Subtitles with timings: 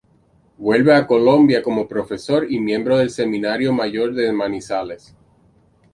[0.57, 5.15] Vuelve a Colombia como profesor y miembro del seminario mayor de Manizales.